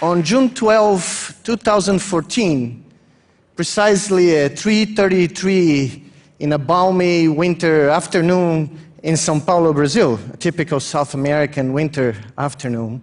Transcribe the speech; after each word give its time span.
On 0.00 0.22
June 0.22 0.48
12, 0.54 1.40
2014, 1.42 2.84
precisely 3.56 4.36
at 4.36 4.52
3:33 4.52 6.02
in 6.38 6.52
a 6.52 6.58
balmy 6.58 7.26
winter 7.26 7.88
afternoon 7.88 8.78
in 9.02 9.14
São 9.14 9.44
Paulo, 9.44 9.72
Brazil, 9.72 10.20
a 10.32 10.36
typical 10.36 10.78
South 10.78 11.14
American 11.14 11.72
winter 11.72 12.14
afternoon, 12.36 13.02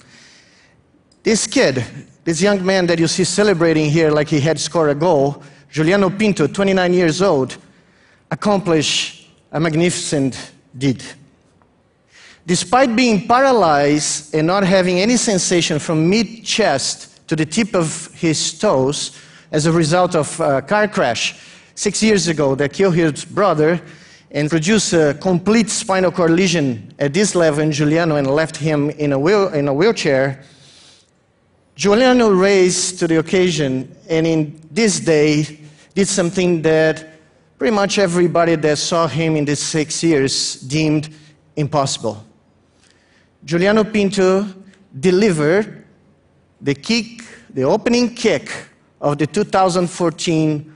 this 1.23 1.45
kid, 1.47 1.83
this 2.23 2.41
young 2.41 2.65
man 2.65 2.85
that 2.85 2.97
you 2.97 3.07
see 3.07 3.25
celebrating 3.25 3.89
here 3.89 4.09
like 4.09 4.29
he 4.29 4.39
had 4.39 4.57
scored 4.57 4.89
a 4.89 4.95
goal, 4.95 5.43
Juliano 5.69 6.09
Pinto, 6.09 6.47
29 6.47 6.93
years 6.93 7.21
old, 7.21 7.57
accomplished 8.31 9.27
a 9.51 9.59
magnificent 9.59 10.53
deed. 10.77 11.03
Despite 12.47 12.95
being 12.95 13.27
paralyzed 13.27 14.35
and 14.35 14.45
not 14.45 14.63
having 14.63 14.99
any 14.99 15.17
sensation 15.17 15.79
from 15.79 16.07
mid 16.07 16.45
chest 16.45 17.27
to 17.27 17.35
the 17.35 17.45
tip 17.45 17.73
of 17.73 18.13
his 18.13 18.59
toes 18.59 19.17
as 19.51 19.65
a 19.65 19.71
result 19.71 20.15
of 20.15 20.39
a 20.39 20.61
car 20.61 20.87
crash 20.87 21.39
six 21.73 22.03
years 22.03 22.27
ago 22.27 22.53
that 22.55 22.71
killed 22.71 22.93
his 22.93 23.25
brother 23.25 23.81
and 24.29 24.49
produced 24.49 24.93
a 24.93 25.17
complete 25.21 25.69
spinal 25.69 26.11
cord 26.11 26.31
lesion 26.31 26.93
at 26.99 27.13
this 27.13 27.33
level 27.33 27.61
in 27.61 27.71
Juliano 27.71 28.15
and 28.17 28.27
left 28.27 28.57
him 28.57 28.91
in 28.91 29.13
a, 29.13 29.17
wheel, 29.17 29.47
in 29.47 29.67
a 29.67 29.73
wheelchair, 29.73 30.43
Juliano 31.75 32.29
raised 32.29 32.99
to 32.99 33.07
the 33.07 33.17
occasion 33.17 33.95
and 34.07 34.27
in 34.27 34.61
this 34.69 34.99
day 34.99 35.59
did 35.95 36.07
something 36.07 36.61
that 36.61 37.07
pretty 37.57 37.73
much 37.73 37.97
everybody 37.97 38.55
that 38.55 38.77
saw 38.77 39.07
him 39.07 39.35
in 39.35 39.45
these 39.45 39.59
six 39.59 40.03
years 40.03 40.55
deemed 40.61 41.09
impossible. 41.55 42.23
Juliano 43.45 43.83
Pinto 43.83 44.47
delivered 44.99 45.85
the 46.59 46.73
kick, 46.73 47.23
the 47.53 47.61
opening 47.61 48.15
kick 48.15 48.51
of 48.99 49.19
the 49.19 49.27
2014 49.27 50.73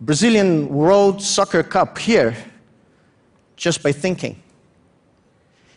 Brazilian 0.00 0.68
World 0.70 1.20
Soccer 1.20 1.62
Cup 1.62 1.98
here 1.98 2.34
just 3.56 3.82
by 3.82 3.92
thinking. 3.92 4.42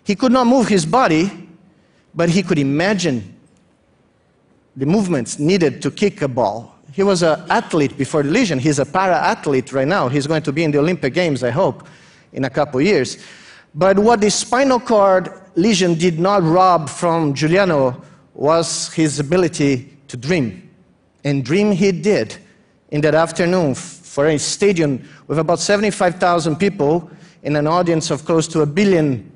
He 0.05 0.15
could 0.15 0.31
not 0.31 0.47
move 0.47 0.69
his 0.69 0.85
body, 0.85 1.49
but 2.15 2.29
he 2.29 2.43
could 2.43 2.59
imagine 2.59 3.35
the 4.77 4.85
movements 4.85 5.37
needed 5.37 5.81
to 5.81 5.91
kick 5.91 6.21
a 6.21 6.29
ball. 6.29 6.75
He 6.93 7.03
was 7.03 7.23
an 7.23 7.43
athlete 7.49 7.97
before 7.97 8.23
the 8.23 8.31
lesion. 8.31 8.57
He's 8.57 8.79
a 8.79 8.85
para 8.85 9.17
athlete 9.17 9.73
right 9.73 9.87
now. 9.87 10.07
He's 10.07 10.27
going 10.27 10.43
to 10.43 10.53
be 10.53 10.63
in 10.63 10.71
the 10.71 10.79
Olympic 10.79 11.13
Games, 11.13 11.43
I 11.43 11.49
hope, 11.49 11.85
in 12.31 12.45
a 12.45 12.49
couple 12.49 12.79
of 12.79 12.85
years. 12.85 13.17
But 13.75 13.99
what 13.99 14.21
the 14.21 14.29
spinal 14.29 14.79
cord 14.79 15.40
lesion 15.55 15.95
did 15.95 16.19
not 16.19 16.43
rob 16.43 16.89
from 16.89 17.33
Juliano 17.33 18.01
was 18.33 18.91
his 18.93 19.19
ability 19.19 19.97
to 20.07 20.17
dream. 20.17 20.69
And 21.23 21.45
dream 21.45 21.71
he 21.71 21.91
did 21.91 22.35
in 22.89 23.01
that 23.01 23.15
afternoon 23.15 23.75
for 23.75 24.27
a 24.27 24.37
stadium 24.37 25.07
with 25.27 25.39
about 25.39 25.59
75,000 25.59 26.55
people 26.57 27.09
in 27.43 27.55
an 27.55 27.67
audience 27.67 28.11
of 28.11 28.25
close 28.25 28.47
to 28.49 28.61
a 28.61 28.65
billion 28.65 29.31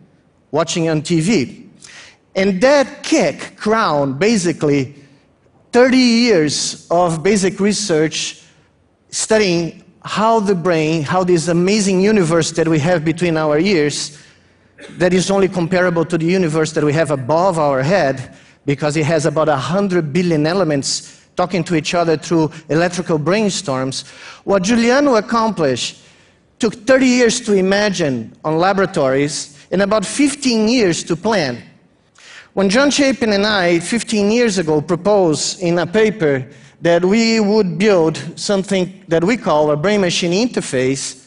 watching 0.52 0.90
on 0.90 1.02
TV. 1.02 1.68
And 2.36 2.60
that 2.62 3.04
kick 3.04 3.56
crowned 3.56 4.20
basically 4.20 4.96
30 5.72 5.98
years 5.98 6.88
of 6.92 7.24
basic 7.24 7.60
research 7.60 8.42
studying 9.10 9.84
how 10.04 10.40
the 10.40 10.56
brain, 10.56 11.04
how 11.04 11.24
this 11.24 11.48
amazing 11.48 12.02
universe 12.02 12.52
that 12.52 12.68
we 12.68 12.80
have 12.80 13.04
between 13.04 13.38
our 13.38 13.58
ears 13.58 14.18
that 14.98 15.14
is 15.14 15.32
only 15.32 15.48
comparable 15.48 16.06
to 16.06 16.18
the 16.18 16.26
universe 16.26 16.74
that 16.74 16.84
we 16.84 16.94
have 16.94 17.12
above 17.12 17.60
our 17.60 17.82
head 17.82 18.36
because 18.66 18.98
it 18.98 19.06
has 19.06 19.26
about 19.26 19.48
100 19.48 20.12
billion 20.12 20.46
elements 20.46 21.28
talking 21.36 21.64
to 21.64 21.76
each 21.76 21.94
other 21.94 22.18
through 22.18 22.52
electrical 22.70 23.20
brainstorms. 23.20 24.08
What 24.44 24.64
Juliano 24.64 25.16
accomplished 25.16 26.02
took 26.60 26.74
30 26.74 27.06
years 27.06 27.42
to 27.42 27.54
imagine 27.54 28.36
on 28.44 28.58
laboratories 28.58 29.58
and 29.72 29.82
about 29.82 30.06
15 30.06 30.68
years 30.68 31.04
to 31.04 31.16
plan. 31.16 31.62
When 32.54 32.70
John 32.70 32.90
Chapin 32.90 33.34
and 33.34 33.46
I, 33.46 33.80
15 33.80 34.32
years 34.32 34.58
ago, 34.58 34.80
proposed 34.82 35.60
in 35.60 35.78
a 35.78 35.86
paper 35.86 36.48
that 36.82 37.04
we 37.04 37.40
would 37.40 37.78
build 37.78 38.18
something 38.40 39.04
that 39.10 39.24
we 39.24 39.36
call 39.36 39.72
a 39.72 39.76
brain 39.76 40.02
machine 40.02 40.32
interface, 40.32 41.25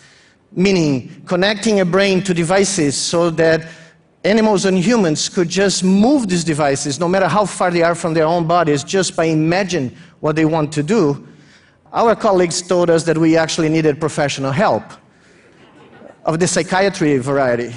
meaning 0.52 1.22
connecting 1.26 1.80
a 1.80 1.84
brain 1.84 2.22
to 2.22 2.34
devices 2.34 2.96
so 2.96 3.30
that 3.30 3.66
animals 4.24 4.64
and 4.64 4.78
humans 4.78 5.28
could 5.28 5.48
just 5.48 5.84
move 5.84 6.28
these 6.28 6.44
devices, 6.44 6.98
no 6.98 7.08
matter 7.08 7.28
how 7.28 7.44
far 7.44 7.70
they 7.70 7.82
are 7.82 7.94
from 7.94 8.14
their 8.14 8.26
own 8.26 8.46
bodies, 8.46 8.82
just 8.84 9.16
by 9.16 9.24
imagining 9.24 9.96
what 10.20 10.36
they 10.36 10.44
want 10.44 10.72
to 10.72 10.82
do, 10.82 11.26
our 11.92 12.14
colleagues 12.14 12.60
told 12.60 12.90
us 12.90 13.04
that 13.04 13.16
we 13.16 13.36
actually 13.36 13.68
needed 13.68 14.00
professional 14.00 14.52
help 14.52 14.82
of 16.24 16.38
the 16.38 16.46
psychiatry 16.46 17.16
variety. 17.18 17.74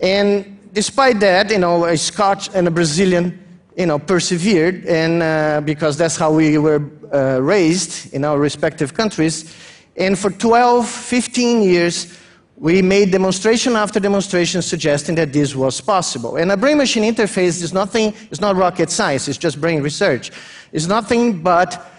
And 0.00 0.58
despite 0.72 1.20
that, 1.20 1.50
you 1.50 1.58
know, 1.58 1.84
a 1.84 1.96
Scotch 1.96 2.48
and 2.54 2.66
a 2.66 2.70
Brazilian, 2.70 3.44
you 3.76 3.86
know, 3.86 3.98
persevered, 3.98 4.86
and 4.86 5.22
uh, 5.22 5.60
because 5.64 5.98
that's 5.98 6.16
how 6.16 6.32
we 6.32 6.56
were 6.56 6.82
uh, 7.12 7.40
raised 7.42 8.12
in 8.14 8.24
our 8.24 8.38
respective 8.38 8.94
countries, 8.94 9.54
and 9.98 10.18
for 10.18 10.30
12, 10.30 10.88
15 10.88 11.62
years, 11.62 12.18
we 12.56 12.82
made 12.82 13.10
demonstration 13.10 13.74
after 13.74 14.00
demonstration 14.00 14.62
suggesting 14.62 15.14
that 15.16 15.32
this 15.32 15.54
was 15.54 15.80
possible. 15.80 16.36
And 16.36 16.50
a 16.50 16.56
brain 16.56 16.78
machine 16.78 17.02
interface 17.02 17.62
is 17.62 17.72
nothing, 17.72 18.14
it's 18.30 18.40
not 18.40 18.56
rocket 18.56 18.90
science, 18.90 19.28
it's 19.28 19.38
just 19.38 19.60
brain 19.60 19.82
research. 19.82 20.30
It's 20.72 20.86
nothing 20.86 21.42
but 21.42 21.92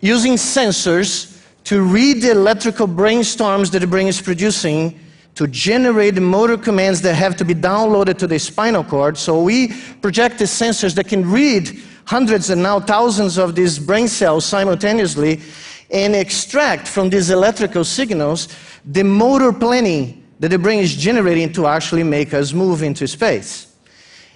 using 0.00 0.34
sensors 0.34 1.40
to 1.64 1.82
read 1.82 2.22
the 2.22 2.30
electrical 2.30 2.86
brainstorms 2.86 3.70
that 3.72 3.78
the 3.80 3.86
brain 3.86 4.06
is 4.06 4.20
producing 4.20 4.98
to 5.34 5.46
generate 5.46 6.20
motor 6.20 6.58
commands 6.58 7.00
that 7.02 7.14
have 7.14 7.36
to 7.36 7.44
be 7.44 7.54
downloaded 7.54 8.18
to 8.18 8.26
the 8.26 8.38
spinal 8.38 8.84
cord. 8.84 9.16
So 9.16 9.42
we 9.42 9.68
project 10.02 10.38
the 10.38 10.44
sensors 10.44 10.94
that 10.96 11.08
can 11.08 11.30
read 11.30 11.70
hundreds 12.04 12.50
and 12.50 12.62
now 12.62 12.80
thousands 12.80 13.38
of 13.38 13.54
these 13.54 13.78
brain 13.78 14.08
cells 14.08 14.44
simultaneously 14.44 15.40
and 15.92 16.16
extract 16.16 16.88
from 16.88 17.10
these 17.10 17.30
electrical 17.30 17.84
signals 17.84 18.48
the 18.84 19.04
motor 19.04 19.52
planning 19.52 20.26
that 20.40 20.48
the 20.48 20.58
brain 20.58 20.80
is 20.80 20.96
generating 20.96 21.52
to 21.52 21.66
actually 21.66 22.02
make 22.02 22.34
us 22.34 22.52
move 22.52 22.82
into 22.82 23.06
space. 23.06 23.76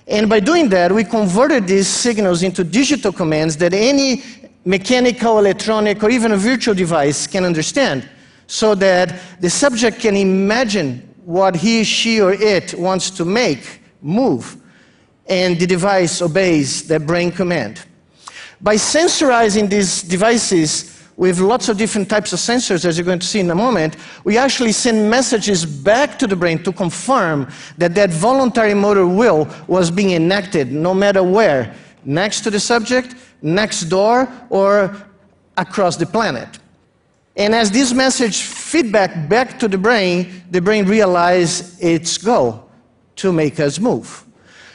And 0.07 0.29
by 0.29 0.39
doing 0.39 0.69
that, 0.69 0.93
we 0.93 1.03
converted 1.03 1.67
these 1.67 1.89
signals 1.89 2.45
into 2.45 2.63
digital 2.63 3.13
commands 3.13 3.57
that 3.57 3.75
any 3.75 4.23
mechanical, 4.65 5.39
electronic, 5.39 6.03
or 6.03 6.11
even 6.11 6.33
a 6.33 6.37
virtual 6.37 6.75
device 6.75 7.27
can 7.27 7.45
understand, 7.45 8.09
so 8.47 8.75
that 8.77 9.21
the 9.41 9.51
subject 9.51 9.99
can 9.99 10.17
imagine 10.17 11.13
what 11.25 11.57
he, 11.57 11.83
she, 11.83 12.21
or 12.21 12.33
it 12.35 12.75
wants 12.75 13.11
to 13.11 13.25
make 13.25 13.81
move, 14.01 14.57
and 15.27 15.59
the 15.59 15.67
device 15.67 16.23
obeys 16.23 16.87
that 16.87 17.05
brain 17.05 17.33
command. 17.33 17.83
By 18.61 18.77
sensorizing 18.77 19.69
these 19.69 20.03
devices, 20.03 20.96
with 21.17 21.41
lots 21.41 21.69
of 21.69 21.79
different 21.79 22.11
types 22.11 22.33
of 22.33 22.39
sensors, 22.39 22.85
as 22.85 22.99
you're 22.99 23.05
going 23.05 23.19
to 23.19 23.27
see 23.27 23.41
in 23.41 23.51
a 23.51 23.55
moment, 23.55 23.97
we 24.25 24.37
actually 24.37 24.73
send 24.73 25.11
messages 25.11 25.65
back 25.65 26.19
to 26.19 26.27
the 26.27 26.37
brain 26.37 26.63
to 26.63 26.73
confirm 26.73 27.51
that 27.79 27.95
that 27.95 28.11
voluntary 28.11 28.75
motor 28.75 29.07
will 29.07 29.49
was 29.67 29.91
being 29.91 30.11
enacted 30.11 30.71
no 30.71 30.93
matter 30.93 31.23
where, 31.23 31.75
next 32.05 32.43
to 32.43 32.51
the 32.51 32.61
subject, 32.61 33.15
next 33.41 33.85
door, 33.85 34.31
or 34.51 34.95
across 35.57 35.97
the 35.97 36.07
planet. 36.07 36.59
And 37.37 37.55
as 37.55 37.71
this 37.71 37.93
message 37.93 38.43
feedback 38.43 39.29
back 39.29 39.59
to 39.61 39.69
the 39.69 39.79
brain, 39.79 40.43
the 40.51 40.61
brain 40.61 40.87
realizes 40.87 41.79
its 41.81 42.19
goal 42.19 42.71
to 43.17 43.33
make 43.33 43.59
us 43.59 43.79
move. 43.79 44.25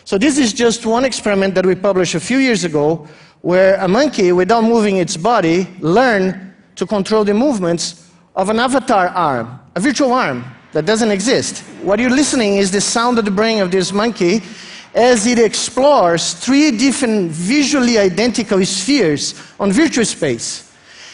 So 0.05 0.17
this 0.17 0.37
is 0.37 0.53
just 0.53 0.85
one 0.85 1.05
experiment 1.05 1.55
that 1.55 1.65
we 1.65 1.75
published 1.75 2.15
a 2.15 2.19
few 2.19 2.37
years 2.37 2.63
ago 2.63 3.07
where 3.41 3.75
a 3.75 3.87
monkey, 3.87 4.31
without 4.31 4.63
moving 4.63 4.97
its 4.97 5.17
body, 5.17 5.67
learned 5.79 6.53
to 6.75 6.85
control 6.85 7.23
the 7.23 7.33
movements 7.33 8.09
of 8.35 8.49
an 8.49 8.59
avatar 8.59 9.07
arm, 9.07 9.59
a 9.75 9.79
virtual 9.79 10.13
arm 10.13 10.45
that 10.71 10.85
doesn't 10.85 11.11
exist. 11.11 11.63
What 11.81 11.99
you're 11.99 12.09
listening 12.09 12.57
is 12.57 12.71
the 12.71 12.81
sound 12.81 13.19
of 13.19 13.25
the 13.25 13.31
brain 13.31 13.59
of 13.59 13.71
this 13.71 13.91
monkey 13.91 14.41
as 14.93 15.25
it 15.25 15.39
explores 15.39 16.33
three 16.33 16.71
different 16.77 17.31
visually 17.31 17.97
identical 17.97 18.63
spheres 18.65 19.35
on 19.59 19.71
virtual 19.71 20.05
space. 20.05 20.71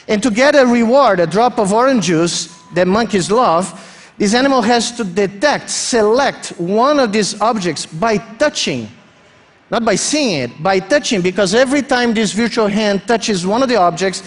And 0.08 0.22
to 0.24 0.32
get 0.32 0.56
a 0.56 0.66
reward, 0.66 1.20
a 1.20 1.28
drop 1.28 1.60
of 1.60 1.74
orange 1.74 2.06
juice 2.06 2.56
that 2.74 2.88
monkeys 2.88 3.30
love, 3.32 3.84
this 4.18 4.34
animal 4.34 4.62
has 4.62 4.92
to 4.94 5.04
detect, 5.04 5.70
select 5.70 6.50
one 6.58 7.00
of 7.00 7.12
these 7.12 7.40
objects 7.40 7.86
by 7.86 8.18
touching 8.18 8.90
not 9.70 9.84
by 9.84 9.96
seeing 9.96 10.42
it, 10.42 10.64
by 10.64 10.80
touching, 10.80 11.22
because 11.22 11.54
every 11.54 11.82
time 11.82 12.14
this 12.14 12.32
virtual 12.32 12.68
hand 12.68 13.06
touches 13.08 13.46
one 13.46 13.62
of 13.62 13.70
the 13.70 13.76
objects, 13.76 14.24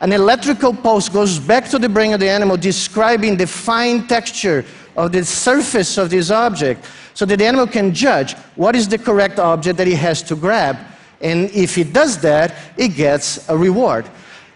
an 0.00 0.12
electrical 0.12 0.74
pulse 0.74 1.08
goes 1.08 1.38
back 1.38 1.68
to 1.68 1.78
the 1.78 1.88
brain 1.88 2.12
of 2.12 2.20
the 2.20 2.28
animal 2.28 2.56
describing 2.56 3.36
the 3.36 3.46
fine 3.46 4.06
texture 4.06 4.64
of 4.96 5.12
the 5.12 5.24
surface 5.24 5.98
of 5.98 6.10
this 6.10 6.30
object 6.30 6.84
so 7.14 7.24
that 7.24 7.38
the 7.38 7.46
animal 7.46 7.66
can 7.66 7.92
judge 7.94 8.34
what 8.56 8.76
is 8.76 8.88
the 8.88 8.98
correct 8.98 9.38
object 9.38 9.76
that 9.76 9.86
he 9.86 9.94
has 9.94 10.22
to 10.22 10.36
grab 10.36 10.76
And 11.24 11.50
if 11.50 11.78
it 11.78 11.92
does 11.94 12.18
that, 12.18 12.54
it 12.76 12.88
gets 12.88 13.48
a 13.48 13.56
reward 13.56 14.04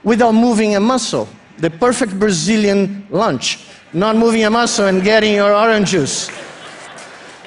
without 0.05 0.32
moving 0.32 0.76
a 0.76 0.81
muscle. 0.81 1.26
The 1.56 1.70
perfect 1.70 2.19
Brazilian 2.19 3.06
lunch, 3.11 3.64
not 3.94 4.17
moving 4.17 4.44
a 4.44 4.50
muscle 4.50 4.87
and 4.87 5.02
getting 5.02 5.34
your 5.34 5.55
orange 5.55 5.91
juice. 5.91 6.31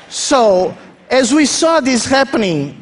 So, 0.09 0.75
as 1.09 1.33
we 1.33 1.45
saw 1.45 1.79
this 1.79 2.05
happening, 2.05 2.80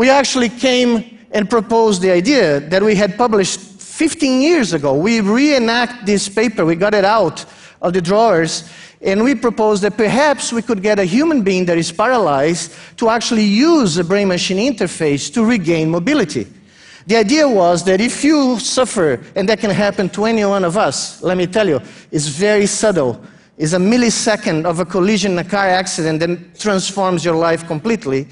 we 0.00 0.08
actually 0.08 0.48
came 0.48 1.18
and 1.30 1.50
proposed 1.50 2.00
the 2.00 2.10
idea 2.10 2.58
that 2.58 2.82
we 2.82 2.94
had 2.94 3.18
published 3.18 3.60
15 3.60 4.40
years 4.40 4.72
ago. 4.72 4.94
We 4.94 5.20
reenact 5.20 6.06
this 6.06 6.26
paper, 6.26 6.64
we 6.64 6.74
got 6.74 6.94
it 6.94 7.04
out 7.04 7.44
of 7.82 7.92
the 7.92 8.00
drawers, 8.00 8.66
and 9.02 9.22
we 9.22 9.34
proposed 9.34 9.82
that 9.82 9.98
perhaps 9.98 10.54
we 10.54 10.62
could 10.62 10.82
get 10.82 10.98
a 10.98 11.04
human 11.04 11.42
being 11.42 11.66
that 11.66 11.76
is 11.76 11.92
paralyzed 11.92 12.72
to 12.96 13.10
actually 13.10 13.44
use 13.44 13.98
a 13.98 14.04
brain 14.04 14.28
machine 14.28 14.72
interface 14.72 15.30
to 15.34 15.44
regain 15.44 15.90
mobility. 15.90 16.46
The 17.06 17.16
idea 17.16 17.46
was 17.46 17.84
that 17.84 18.00
if 18.00 18.24
you 18.24 18.58
suffer, 18.58 19.22
and 19.36 19.46
that 19.50 19.58
can 19.58 19.70
happen 19.70 20.08
to 20.16 20.24
any 20.24 20.46
one 20.46 20.64
of 20.64 20.78
us, 20.78 21.22
let 21.22 21.36
me 21.36 21.46
tell 21.46 21.68
you, 21.68 21.78
it's 22.10 22.28
very 22.28 22.64
subtle. 22.64 23.22
It's 23.58 23.74
a 23.74 23.78
millisecond 23.78 24.64
of 24.64 24.80
a 24.80 24.86
collision 24.86 25.38
a 25.38 25.44
car 25.44 25.68
accident 25.68 26.20
that 26.20 26.58
transforms 26.58 27.22
your 27.22 27.36
life 27.36 27.66
completely. 27.66 28.28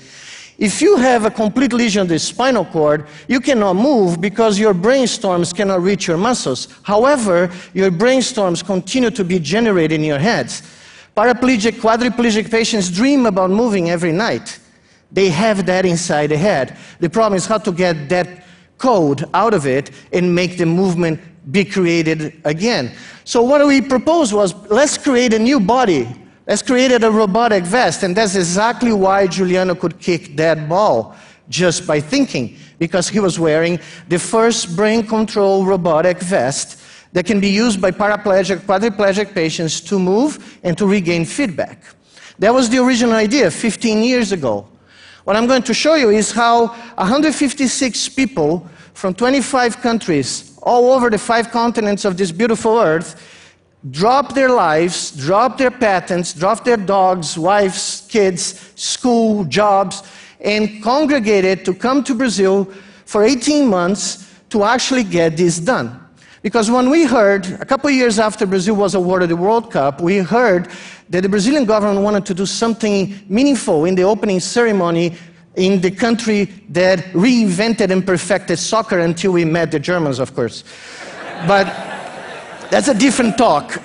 If 0.59 0.83
you 0.83 0.97
have 0.97 1.25
a 1.25 1.31
complete 1.31 1.73
lesion 1.73 2.03
of 2.03 2.09
the 2.09 2.19
spinal 2.19 2.65
cord, 2.65 3.07
you 3.29 3.41
cannot 3.41 3.77
move 3.77 4.21
because 4.21 4.59
your 4.59 4.75
brainstorms 4.75 5.55
cannot 5.55 5.83
reach 5.83 6.09
your 6.09 6.17
muscles. 6.17 6.67
However, 6.83 7.49
your 7.75 7.93
brainstorms 7.93 8.65
continue 8.65 9.11
to 9.11 9.25
be 9.25 9.39
generated 9.39 10.01
in 10.01 10.05
your 10.05 10.19
heads. 10.19 10.63
Paraplegic, 11.17 11.75
quadriplegic 11.75 12.51
patients 12.51 12.91
dream 12.91 13.27
about 13.27 13.51
moving 13.51 13.91
every 13.91 14.11
night. 14.11 14.59
They 15.13 15.31
have 15.31 15.65
that 15.67 15.87
inside 15.87 16.29
the 16.29 16.37
head. 16.37 16.77
The 16.99 17.09
problem 17.09 17.37
is 17.37 17.47
how 17.47 17.59
to 17.59 17.71
get 17.71 18.09
that 18.09 18.45
code 18.79 19.27
out 19.35 19.55
of 19.55 19.65
it 19.65 19.93
and 20.13 20.35
make 20.35 20.59
the 20.59 20.67
movement 20.67 21.21
be 21.53 21.65
created 21.65 22.41
again. 22.45 22.93
So 23.23 23.43
what 23.43 23.65
we 23.65 23.81
proposed 23.81 24.33
was 24.33 24.55
let's 24.71 24.99
create 24.99 25.33
a 25.35 25.39
new 25.39 25.61
body 25.61 26.09
has 26.49 26.63
created 26.63 27.05
a 27.05 27.11
robotic 27.11 27.63
vest, 27.65 28.03
and 28.03 28.17
that's 28.17 28.35
exactly 28.35 28.93
why 28.93 29.27
Juliano 29.27 29.75
could 29.75 30.01
kick 30.01 30.35
that 30.37 30.69
ball 30.69 31.15
just 31.51 31.87
by 31.87 32.01
thinking, 32.01 32.57
because 32.79 33.09
he 33.09 33.21
was 33.21 33.39
wearing 33.39 33.79
the 34.09 34.19
first 34.19 34.75
brain 34.75 35.07
control 35.07 35.67
robotic 35.67 36.19
vest 36.19 36.81
that 37.13 37.27
can 37.27 37.39
be 37.39 37.49
used 37.49 37.81
by 37.81 37.91
paraplegic, 37.91 38.61
quadriplegic 38.61 39.35
patients 39.35 39.81
to 39.83 39.99
move 39.99 40.59
and 40.63 40.77
to 40.79 40.87
regain 40.87 41.25
feedback. 41.25 41.83
That 42.39 42.55
was 42.55 42.71
the 42.71 42.79
original 42.79 43.15
idea 43.15 43.51
15 43.51 44.03
years 44.03 44.33
ago. 44.33 44.67
What 45.25 45.37
I'm 45.37 45.47
going 45.47 45.63
to 45.65 45.75
show 45.75 45.95
you 45.97 46.09
is 46.09 46.33
how 46.33 46.69
156 46.69 48.09
people 48.11 48.67
from 48.95 49.15
25 49.15 49.81
countries, 49.81 50.59
all 50.63 50.93
over 50.93 51.11
the 51.11 51.19
five 51.19 51.51
continents 51.51 52.05
of 52.05 52.17
this 52.17 52.33
beautiful 52.33 52.79
earth, 52.79 53.38
drop 53.91 54.35
their 54.35 54.51
lives, 54.51 55.13
drop 55.13 55.59
their 55.59 55.71
patents, 55.71 56.33
drop 56.33 56.65
their 56.65 56.77
dogs, 56.77 57.39
wives, 57.39 58.07
kids, 58.09 58.73
school, 58.75 59.45
jobs, 59.45 60.03
and 60.41 60.83
congregated 60.83 61.65
to 61.65 61.75
come 61.75 62.03
to 62.05 62.15
Brazil 62.15 62.65
for 63.05 63.25
18 63.25 63.67
months 63.67 64.33
to 64.51 64.65
actually 64.65 65.05
get 65.05 65.37
this 65.37 65.59
done. 65.59 66.05
Because 66.43 66.71
when 66.71 66.89
we 66.89 67.05
heard, 67.05 67.47
a 67.61 67.65
couple 67.65 67.91
years 67.91 68.19
after 68.19 68.47
Brazil 68.47 68.77
was 68.77 68.95
awarded 68.95 69.29
the 69.29 69.37
World 69.37 69.73
Cup, 69.73 70.01
we 70.01 70.19
heard 70.19 70.69
that 71.11 71.23
the 71.23 71.29
Brazilian 71.29 71.65
government 71.65 72.03
wanted 72.03 72.25
to 72.27 72.35
do 72.35 72.47
something 72.47 73.19
meaningful 73.29 73.85
in 73.85 73.95
the 73.95 74.03
opening 74.03 74.39
ceremony 74.39 75.17
in 75.57 75.81
the 75.81 75.91
country 75.91 76.45
that 76.69 77.01
reinvented 77.13 77.91
and 77.91 78.07
perfected 78.07 78.59
soccer 78.59 79.01
until 79.01 79.33
we 79.33 79.45
met 79.45 79.73
the 79.73 79.81
Germans, 79.81 80.21
of 80.21 80.35
course. 80.35 80.63
But 81.47 81.98
that's 82.71 82.89
a 82.89 82.95
different 82.95 83.39
talk, 83.39 83.81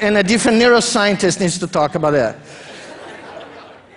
and 0.00 0.16
a 0.16 0.22
different 0.22 0.60
neuroscientist 0.60 1.40
needs 1.40 1.58
to 1.58 1.66
talk 1.66 1.94
about 1.94 2.12
that. 2.12 2.36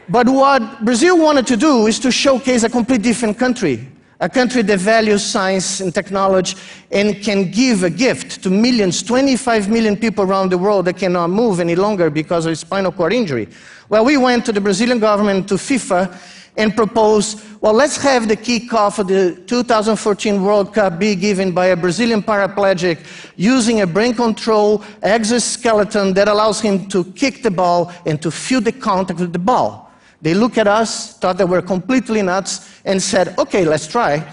But 0.10 0.28
what 0.28 0.84
Brazil 0.84 1.18
wanted 1.18 1.48
to 1.48 1.58
do 1.58 1.88
is 1.88 2.00
to 2.00 2.12
showcase 2.12 2.64
a 2.64 2.70
completely 2.70 3.04
different 3.04 3.38
country, 3.38 3.88
a 4.20 4.28
country 4.28 4.62
that 4.64 4.80
values 4.80 5.24
science 5.24 5.80
and 5.80 5.94
technology 5.94 6.58
and 6.92 7.24
can 7.24 7.50
give 7.50 7.84
a 7.84 7.90
gift 7.90 8.44
to 8.44 8.50
millions, 8.50 9.04
25 9.04 9.70
million 9.70 9.96
people 9.96 10.26
around 10.26 10.52
the 10.52 10.58
world 10.58 10.86
that 10.86 10.98
cannot 10.98 11.30
move 11.30 11.60
any 11.60 11.76
longer 11.76 12.10
because 12.10 12.46
of 12.46 12.58
spinal 12.58 12.92
cord 12.92 13.14
injury. 13.14 13.48
Well, 13.90 14.04
we 14.04 14.18
went 14.18 14.46
to 14.46 14.52
the 14.52 14.62
Brazilian 14.62 15.00
government, 15.00 15.48
to 15.50 15.54
FIFA, 15.54 16.14
and 16.58 16.76
propose, 16.76 17.44
well, 17.62 17.74
let's 17.74 17.98
have 17.98 18.28
the 18.28 18.36
kickoff 18.36 19.00
of 19.00 19.08
the 19.08 19.36
2014 19.48 20.44
World 20.44 20.74
Cup 20.74 21.00
be 21.00 21.16
given 21.16 21.52
by 21.52 21.68
a 21.68 21.76
Brazilian 21.76 22.22
paraplegic 22.22 23.00
using 23.36 23.82
a 23.82 23.88
brain 23.88 24.14
control 24.14 24.84
exoskeleton 25.02 26.14
that 26.14 26.28
allows 26.28 26.60
him 26.60 26.88
to 26.90 27.06
kick 27.14 27.42
the 27.42 27.52
ball 27.52 27.92
and 28.06 28.22
to 28.22 28.30
feel 28.30 28.62
the 28.62 28.72
contact 28.72 29.20
with 29.20 29.34
the 29.34 29.40
ball. 29.40 29.92
They 30.22 30.34
looked 30.34 30.58
at 30.58 30.68
us, 30.68 31.18
thought 31.18 31.38
that 31.38 31.48
we're 31.48 31.62
completely 31.62 32.22
nuts, 32.22 32.82
and 32.86 33.02
said, 33.02 33.38
okay, 33.40 33.66
let's 33.66 33.88
try. 33.88 34.28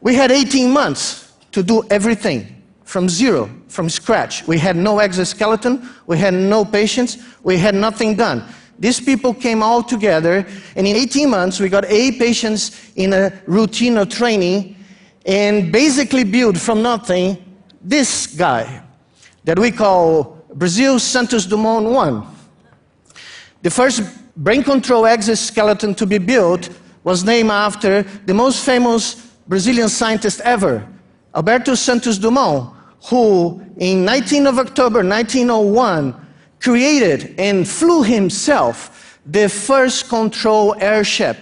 We 0.00 0.14
had 0.14 0.30
18 0.30 0.70
months 0.70 1.32
to 1.52 1.62
do 1.62 1.82
everything 1.90 2.62
from 2.84 3.08
zero, 3.08 3.50
from 3.68 3.88
scratch. 3.88 4.46
We 4.46 4.58
had 4.58 4.76
no 4.76 4.98
exoskeleton, 4.98 5.88
we 6.06 6.18
had 6.18 6.34
no 6.34 6.64
patients, 6.64 7.18
we 7.42 7.58
had 7.58 7.74
nothing 7.74 8.16
done. 8.16 8.44
These 8.82 9.00
people 9.00 9.32
came 9.32 9.62
all 9.62 9.80
together, 9.80 10.44
and 10.74 10.88
in 10.88 10.96
18 10.96 11.30
months, 11.30 11.60
we 11.60 11.68
got 11.68 11.84
eight 11.84 12.18
patients 12.18 12.90
in 12.96 13.12
a 13.12 13.32
routine 13.46 13.96
of 13.96 14.08
training 14.08 14.74
and 15.24 15.70
basically 15.70 16.24
built 16.24 16.58
from 16.58 16.82
nothing 16.82 17.38
this 17.80 18.26
guy 18.26 18.82
that 19.44 19.56
we 19.56 19.70
call 19.70 20.44
Brazil 20.54 20.98
Santos 20.98 21.46
Dumont 21.46 21.86
1. 21.86 22.26
The 23.62 23.70
first 23.70 24.02
brain 24.36 24.64
control 24.64 25.06
exoskeleton 25.06 25.94
to 25.94 26.04
be 26.04 26.18
built 26.18 26.68
was 27.04 27.22
named 27.22 27.52
after 27.52 28.02
the 28.02 28.34
most 28.34 28.64
famous 28.64 29.14
Brazilian 29.46 29.88
scientist 29.90 30.40
ever, 30.40 30.84
Alberto 31.36 31.76
Santos 31.76 32.18
Dumont, 32.18 32.74
who 33.04 33.64
in 33.76 34.04
19 34.04 34.48
of 34.48 34.58
October 34.58 35.04
1901 35.04 36.16
created 36.62 37.34
and 37.38 37.68
flew 37.68 38.02
himself 38.02 39.18
the 39.26 39.48
first 39.48 40.08
control 40.08 40.74
airship 40.78 41.36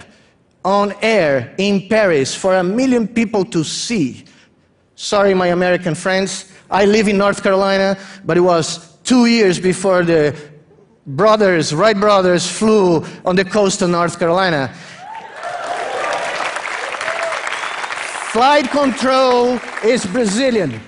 on 0.65 0.93
air 1.03 1.55
in 1.59 1.89
Paris 1.89 2.35
for 2.35 2.57
a 2.57 2.65
million 2.65 3.07
people 3.07 3.45
to 3.45 3.63
see. 3.63 4.25
Sorry, 4.95 5.35
my 5.35 5.49
American 5.49 5.95
friends. 5.95 6.53
I 6.71 6.85
live 6.85 7.09
in 7.09 7.19
North 7.19 7.43
Carolina, 7.43 7.99
but 8.25 8.37
it 8.37 8.41
was 8.41 8.99
two 9.03 9.27
years 9.27 9.59
before 9.59 10.05
the 10.05 10.37
brothers, 11.07 11.75
Wright 11.75 11.99
brothers, 11.99 12.47
flew 12.47 13.05
on 13.25 13.37
the 13.37 13.45
coast 13.45 13.83
of 13.83 13.91
North 13.91 14.19
Carolina. 14.19 14.69
Flight 18.33 18.71
control 18.71 19.59
is 19.83 20.07
Brazilian. 20.07 20.81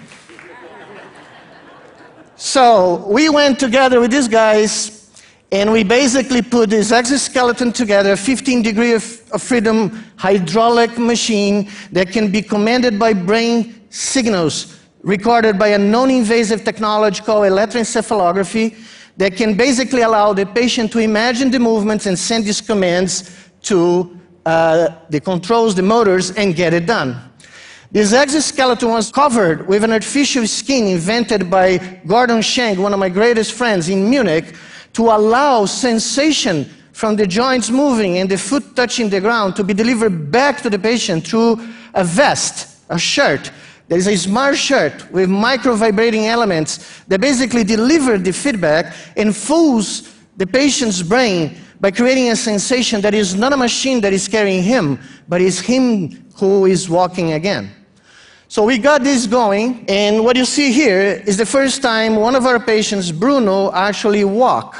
So 2.53 2.97
we 3.09 3.31
went 3.31 3.59
together 3.59 3.99
with 3.99 4.11
these 4.11 4.29
guys 4.29 5.11
and 5.51 5.73
we 5.73 5.85
basically 5.85 6.43
put 6.43 6.69
this 6.69 6.93
exoskeleton 6.93 7.73
together, 7.73 8.15
15 8.15 8.61
degree 8.61 8.93
of, 8.93 9.03
freedom 9.03 10.05
hydraulic 10.17 10.99
machine 10.99 11.71
that 11.93 12.11
can 12.11 12.31
be 12.31 12.43
commanded 12.43 12.99
by 12.99 13.15
brain 13.15 13.87
signals 13.89 14.79
recorded 15.03 15.59
by 15.59 15.69
a 15.69 15.79
non-invasive 15.79 16.63
technology 16.63 17.23
called 17.23 17.47
electroencephalography 17.47 18.77
that 19.17 19.35
can 19.35 19.57
basically 19.57 20.03
allow 20.03 20.35
the 20.35 20.45
patient 20.45 20.93
to 20.93 20.99
imagine 20.99 21.51
the 21.51 21.59
movements 21.59 22.05
and 22.05 22.19
send 22.19 22.45
these 22.45 22.61
commands 22.61 23.49
to 23.63 24.15
uh, 24.45 24.89
the 25.09 25.21
controls, 25.23 25.75
the 25.75 25.81
motors, 25.81 26.33
and 26.33 26.55
get 26.55 26.75
it 26.75 26.85
done. 26.85 27.32
This 27.93 28.15
exoskeleton 28.15 28.89
was 28.89 29.13
covered 29.13 29.69
with 29.69 29.85
an 29.85 29.93
artificial 29.93 30.47
skin 30.47 30.87
invented 30.87 31.51
by 31.51 31.77
Gordon 32.07 32.41
Cheng, 32.41 32.81
one 32.81 32.95
of 32.95 32.99
my 32.99 33.11
greatest 33.11 33.53
friends 33.53 33.91
in 33.91 34.09
Munich, 34.09 34.55
to 34.95 35.03
allow 35.11 35.67
sensation 35.67 36.65
from 36.93 37.17
the 37.17 37.27
joints 37.27 37.69
moving 37.69 38.17
and 38.17 38.31
the 38.31 38.39
foot 38.39 38.75
touching 38.75 39.11
the 39.11 39.21
ground 39.21 39.57
to 39.57 39.63
be 39.63 39.75
delivered 39.75 40.33
back 40.33 40.63
to 40.63 40.71
the 40.71 40.79
patient 40.79 41.27
through 41.27 41.61
a 41.93 42.03
vest, 42.03 42.79
a 42.89 42.99
shirt. 42.99 43.53
There 43.89 43.99
is 43.99 44.09
a 44.09 44.17
smart 44.17 44.57
shirt 44.57 45.13
with 45.13 45.29
micro 45.29 45.75
vibrating 45.75 46.29
elements 46.29 47.03
that 47.09 47.21
basically 47.21 47.63
deliver 47.63 48.17
the 48.17 48.33
feedback 48.33 48.95
and 49.19 49.37
fools 49.37 50.15
the 50.39 50.47
patient's 50.47 51.03
brain 51.03 51.59
by 51.79 51.91
creating 51.91 52.31
a 52.31 52.37
sensation 52.37 53.03
that 53.03 53.13
is 53.13 53.35
not 53.35 53.53
a 53.53 53.57
machine 53.59 54.01
that 54.01 54.15
is 54.15 54.29
carrying 54.29 54.63
him, 54.63 54.99
but 55.29 55.43
is 55.43 55.61
him 55.61 56.25
who 56.37 56.65
is 56.65 56.89
walking 56.89 57.35
again. 57.35 57.71
So 58.53 58.63
we 58.65 58.77
got 58.77 59.03
this 59.03 59.27
going, 59.27 59.83
and 59.89 60.23
what 60.27 60.37
you 60.37 60.45
see 60.45 60.73
here 60.73 61.23
is 61.27 61.39
the 61.39 61.47
first 61.47 61.81
time 61.81 62.17
one 62.17 62.37
of 62.37 62.45
our 62.45 62.61
patients, 62.61 63.11
Bruno, 63.11 63.73
actually 63.73 64.25
walked. 64.25 64.77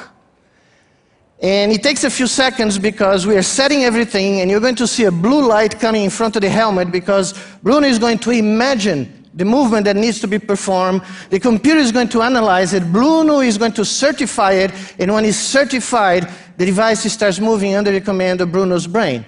And 1.41 1.73
it 1.73 1.83
takes 1.83 2.05
a 2.05 2.11
few 2.11 2.27
seconds 2.27 2.79
because 2.79 3.27
we 3.27 3.35
are 3.35 3.43
setting 3.43 3.85
everything, 3.85 4.43
and 4.43 4.51
you're 4.51 4.61
going 4.61 4.75
to 4.75 4.87
see 4.87 5.05
a 5.05 5.11
blue 5.11 5.49
light 5.49 5.81
coming 5.81 6.05
in 6.05 6.11
front 6.11 6.37
of 6.37 6.43
the 6.43 6.51
helmet 6.51 6.93
because 6.93 7.33
Bruno 7.63 7.87
is 7.89 7.99
going 7.99 8.19
to 8.19 8.33
imagine 8.33 9.27
the 9.33 9.47
movement 9.47 9.87
that 9.87 9.97
needs 9.97 10.21
to 10.21 10.29
be 10.29 10.39
performed. 10.39 11.01
The 11.31 11.41
computer 11.41 11.81
is 11.81 11.93
going 11.93 12.09
to 12.09 12.21
analyze 12.21 12.75
it. 12.75 12.93
Bruno 12.93 13.41
is 13.41 13.57
going 13.57 13.73
to 13.73 13.87
certify 13.87 14.53
it, 14.53 14.71
and 14.99 15.11
when 15.11 15.25
it's 15.25 15.39
certified, 15.39 16.29
the 16.59 16.67
device 16.67 17.11
starts 17.11 17.41
moving 17.41 17.75
under 17.75 17.91
the 17.91 18.03
command 18.03 18.43
of 18.43 18.53
Bruno's 18.53 18.87
brain. 18.87 19.25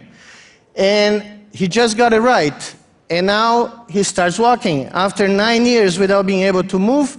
And 0.76 1.46
he 1.54 1.66
just 1.66 1.96
got 1.96 2.12
it 2.12 2.20
right. 2.20 2.74
And 3.10 3.26
now 3.26 3.84
he 3.88 4.02
starts 4.02 4.38
walking. 4.38 4.86
After 4.86 5.28
nine 5.28 5.66
years 5.66 5.98
without 5.98 6.26
being 6.26 6.42
able 6.42 6.62
to 6.64 6.78
move, 6.78 7.16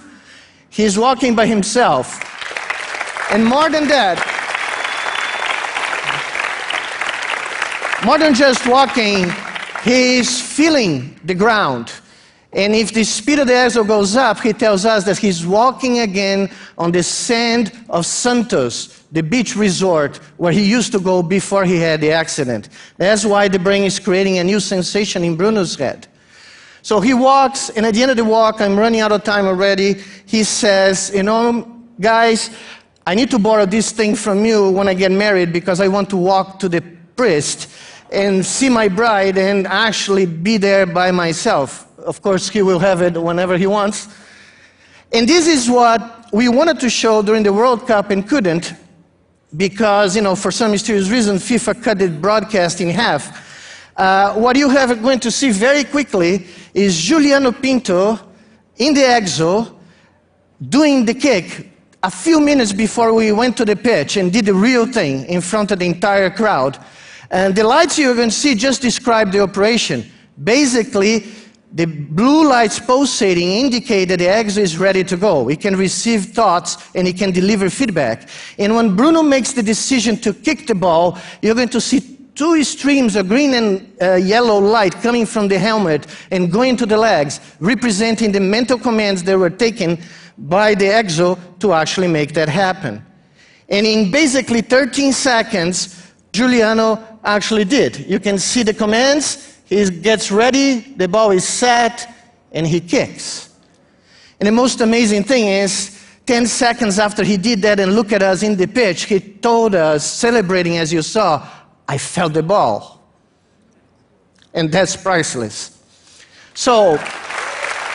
he's 0.70 0.98
walking 0.98 1.36
by 1.36 1.46
himself. 1.46 2.20
And 3.32 3.46
more 3.46 3.70
than 3.70 3.88
that, 3.88 4.18
more 8.06 8.18
than 8.18 8.34
just 8.34 8.68
walking, 8.68 9.32
he's 9.84 10.42
feeling 10.42 11.20
the 11.24 11.34
ground. 11.34 11.92
And 12.56 12.74
if 12.74 12.94
the 12.94 13.04
speed 13.04 13.40
of 13.40 13.48
the 13.48 13.54
exo 13.54 13.86
goes 13.86 14.16
up, 14.16 14.40
he 14.40 14.54
tells 14.54 14.86
us 14.86 15.04
that 15.04 15.18
he's 15.18 15.46
walking 15.46 16.00
again 16.00 16.50
on 16.78 16.94
the 16.94 17.04
sand 17.04 17.74
of 17.90 18.06
Santos, 18.06 19.04
the 19.12 19.22
beach 19.22 19.58
resort 19.58 20.22
where 20.38 20.54
he 20.54 20.64
used 20.64 20.94
to 20.94 21.00
go 21.00 21.22
before 21.22 21.66
he 21.66 21.78
had 21.78 22.00
the 22.00 22.14
accident. 22.14 22.70
That's 22.96 23.26
why 23.26 23.50
the 23.50 23.60
brain 23.60 23.84
is 23.84 24.00
creating 24.00 24.38
a 24.38 24.44
new 24.46 24.62
sensation 24.62 25.26
in 25.26 25.36
Bruno's 25.36 25.76
head. 25.76 26.08
So 26.82 27.02
he 27.02 27.14
walks, 27.14 27.72
and 27.72 27.86
at 27.86 27.94
the 27.94 28.02
end 28.04 28.12
of 28.12 28.18
the 28.18 28.24
walk, 28.24 28.62
I'm 28.62 28.80
running 28.80 29.02
out 29.02 29.12
of 29.12 29.26
time 29.26 29.48
already. 29.48 29.96
He 30.26 30.46
says, 30.46 31.12
You 31.14 31.24
know, 31.24 31.82
guys, 32.00 32.52
I 33.06 33.16
need 33.16 33.32
to 33.32 33.40
borrow 33.40 33.66
this 33.66 33.92
thing 33.92 34.16
from 34.16 34.46
you 34.46 34.72
when 34.72 34.88
I 34.88 34.94
get 34.94 35.12
married 35.12 35.52
because 35.52 35.82
I 35.82 35.90
want 35.90 36.10
to 36.12 36.18
walk 36.18 36.60
to 36.60 36.70
the 36.70 36.82
priest 37.18 37.70
and 38.14 38.46
see 38.46 38.70
my 38.70 38.88
bride 38.88 39.38
and 39.38 39.68
actually 39.68 40.26
be 40.26 40.56
there 40.56 40.86
by 40.86 41.12
myself. 41.12 41.85
Of 42.06 42.22
course, 42.22 42.50
he 42.50 42.62
will 42.62 42.80
have 42.80 43.02
it 43.02 43.22
whenever 43.22 43.58
he 43.58 43.68
wants. 43.68 44.08
And 45.12 45.28
this 45.28 45.48
is 45.48 45.70
what 45.70 46.28
we 46.32 46.50
wanted 46.50 46.80
to 46.82 46.90
show 46.90 47.22
during 47.22 47.44
the 47.44 47.54
World 47.54 47.88
Cup 47.88 48.12
and 48.12 48.28
couldn't 48.28 48.74
because, 49.56 50.16
you 50.16 50.22
know, 50.22 50.36
for 50.36 50.52
some 50.52 50.72
mysterious 50.72 51.10
reason, 51.10 51.38
FIFA 51.38 51.84
cut 51.84 52.00
the 52.00 52.10
broadcast 52.10 52.82
in 52.82 52.90
half. 52.90 53.44
Uh, 53.96 54.34
what 54.34 54.58
you 54.58 54.70
have 54.70 55.02
going 55.02 55.20
to 55.22 55.32
see 55.32 55.52
very 55.52 55.84
quickly 55.84 56.46
is 56.74 57.00
Juliano 57.02 57.52
Pinto 57.52 58.20
in 58.78 58.94
the 58.94 59.02
exo 59.02 59.74
doing 60.70 61.06
the 61.06 61.14
kick 61.14 61.72
a 62.04 62.12
few 62.12 62.40
minutes 62.40 62.74
before 62.74 63.14
we 63.14 63.32
went 63.32 63.56
to 63.58 63.66
the 63.66 63.76
pitch 63.76 64.18
and 64.18 64.32
did 64.32 64.46
the 64.46 64.54
real 64.54 64.86
thing 64.86 65.26
in 65.26 65.42
front 65.42 65.72
of 65.72 65.80
the 65.80 65.86
entire 65.86 66.30
crowd. 66.30 66.78
And 67.32 67.56
the 67.56 67.64
lights 67.64 67.98
you're 67.98 68.16
going 68.16 68.30
to 68.30 68.36
see 68.36 68.54
just 68.54 68.82
describe 68.82 69.32
the 69.32 69.40
operation. 69.40 70.06
Basically, 70.44 71.26
the 71.74 71.86
blue 71.86 72.48
lights 72.48 72.80
pulsating 72.80 73.50
indicate 73.50 74.06
that 74.06 74.20
the 74.20 74.26
exo 74.26 74.60
is 74.60 74.78
ready 74.78 75.04
to 75.04 75.18
go. 75.18 75.50
It 75.50 75.60
can 75.60 75.76
receive 75.76 76.28
thoughts 76.28 76.78
and 76.96 77.08
it 77.08 77.18
can 77.18 77.32
deliver 77.32 77.70
feedback. 77.70 78.30
And 78.58 78.76
when 78.76 78.96
Bruno 78.96 79.22
makes 79.22 79.52
the 79.54 79.64
decision 79.64 80.18
to 80.18 80.34
kick 80.34 80.68
the 80.68 80.76
ball, 80.76 81.18
you're 81.42 81.56
going 81.56 81.70
to 81.70 81.82
see 81.82 82.16
two 82.36 82.64
streams 82.64 83.16
of 83.16 83.28
green 83.28 83.54
and 83.54 84.02
uh, 84.02 84.16
yellow 84.16 84.60
light 84.60 84.94
coming 84.96 85.26
from 85.26 85.48
the 85.48 85.58
helmet 85.58 86.08
and 86.32 86.52
going 86.52 86.78
to 86.78 86.86
the 86.86 86.98
legs, 86.98 87.40
representing 87.60 88.32
the 88.32 88.40
mental 88.40 88.78
commands 88.78 89.24
that 89.24 89.38
were 89.38 89.50
taken 89.50 89.98
by 90.38 90.76
the 90.76 90.86
exo 90.86 91.40
to 91.60 91.74
actually 91.74 92.08
make 92.08 92.34
that 92.34 92.50
happen. 92.50 93.04
And 93.70 93.88
in 93.88 94.12
basically 94.12 94.62
13 94.62 95.12
seconds, 95.14 96.14
Juliano 96.32 97.20
actually 97.24 97.66
did. 97.66 98.06
You 98.08 98.20
can 98.20 98.38
see 98.38 98.64
the 98.64 98.74
commands, 98.74 99.55
he 99.66 99.90
gets 99.90 100.32
ready, 100.32 100.80
the 100.80 101.08
ball 101.08 101.32
is 101.32 101.48
set, 101.48 102.14
and 102.52 102.66
he 102.66 102.80
kicks. 102.80 103.50
And 104.40 104.48
the 104.48 104.52
most 104.52 104.82
amazing 104.82 105.24
thing 105.24 105.48
is, 105.48 106.02
10 106.26 106.48
seconds 106.48 106.98
after 106.98 107.24
he 107.24 107.38
did 107.38 107.62
that 107.62 107.80
and 107.80 107.96
looked 107.96 108.12
at 108.12 108.24
us 108.24 108.42
in 108.42 108.56
the 108.56 108.68
pitch, 108.68 109.04
he 109.04 109.20
told 109.20 109.76
us, 109.76 110.06
celebrating 110.06 110.78
as 110.78 110.92
you 110.92 111.02
saw, 111.02 111.48
I 111.88 111.98
felt 111.98 112.34
the 112.34 112.44
ball. 112.44 113.00
And 114.54 114.72
that's 114.72 114.96
priceless. 114.96 115.84
So, 116.54 116.98